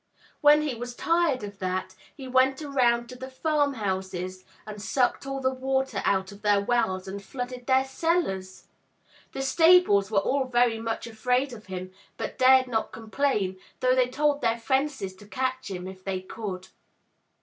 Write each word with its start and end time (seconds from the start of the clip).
When 0.39 0.63
he 0.63 0.73
was 0.73 0.95
tired 0.95 1.43
of 1.43 1.59
that, 1.59 1.93
he 2.17 2.27
went 2.27 2.59
around 2.63 3.07
to 3.09 3.15
the 3.15 3.29
farm 3.29 3.75
houses, 3.75 4.43
and 4.65 4.81
sucked 4.81 5.27
all 5.27 5.39
the 5.39 5.53
water 5.53 6.01
out 6.05 6.31
of 6.31 6.41
their 6.41 6.59
wells, 6.59 7.07
and 7.07 7.23
flooded 7.23 7.67
their 7.67 7.85
cellars. 7.85 8.65
The 9.33 9.43
stables 9.43 10.09
were 10.09 10.17
all 10.17 10.45
very 10.45 10.79
much 10.79 11.05
afraid 11.05 11.53
of 11.53 11.67
him, 11.67 11.91
but 12.17 12.39
dared 12.39 12.65
not 12.67 12.91
complain, 12.91 13.59
though 13.79 13.93
they 13.93 14.07
told 14.09 14.41
their 14.41 14.57
fences 14.57 15.13
to 15.17 15.27
catch 15.27 15.69
him 15.69 15.87
if 15.87 16.03
they 16.03 16.19
could. 16.21 16.69